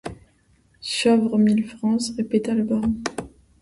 [0.81, 2.15] Ch’ovre mile vrans!...
[2.17, 2.93] répéta le baron.